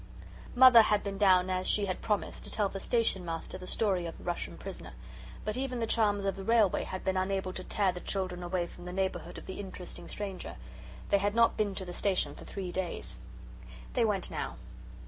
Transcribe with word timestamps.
Mother 0.55 0.81
had 0.81 1.03
been 1.03 1.19
down 1.19 1.51
as 1.51 1.67
she 1.67 1.85
had 1.85 2.01
promised 2.01 2.43
to 2.45 2.49
tell 2.49 2.69
the 2.69 2.79
Station 2.79 3.23
Master 3.23 3.59
the 3.59 3.67
story 3.67 4.07
of 4.07 4.17
the 4.17 4.23
Russian 4.23 4.57
Prisoner. 4.57 4.93
But 5.45 5.57
even 5.57 5.79
the 5.79 5.85
charms 5.85 6.25
of 6.25 6.37
the 6.37 6.43
railway 6.43 6.85
had 6.85 7.03
been 7.05 7.17
unable 7.17 7.53
to 7.53 7.63
tear 7.63 7.91
the 7.91 7.99
children 7.99 8.41
away 8.41 8.65
from 8.65 8.85
the 8.85 8.93
neighbourhood 8.93 9.37
of 9.37 9.45
the 9.45 9.59
interesting 9.59 10.07
stranger. 10.07 10.55
So 10.57 10.63
they 11.11 11.17
had 11.19 11.35
not 11.35 11.55
been 11.55 11.75
to 11.75 11.85
the 11.85 11.93
station 11.93 12.33
for 12.33 12.45
three 12.45 12.71
days. 12.71 13.19
They 13.93 14.03
went 14.03 14.31
now. 14.31 14.55